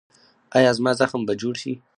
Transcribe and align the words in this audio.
ایا 0.57 0.71
زما 0.77 0.91
زخم 0.99 1.21
به 1.27 1.33
جوړ 1.41 1.53
شي؟ 1.61 1.73